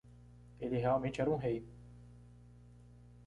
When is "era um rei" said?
1.21-1.63